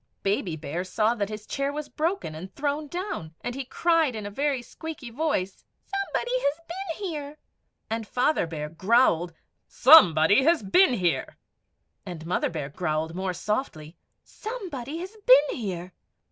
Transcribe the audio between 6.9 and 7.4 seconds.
BEEN HERE;"